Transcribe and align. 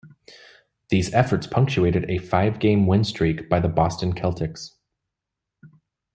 These 0.89 1.13
efforts 1.13 1.45
punctuated 1.45 2.09
a 2.09 2.17
five-game 2.17 2.87
win 2.87 3.03
streak 3.03 3.47
by 3.47 3.59
the 3.59 3.69
Boston 3.69 4.13
Celtics. 4.15 4.71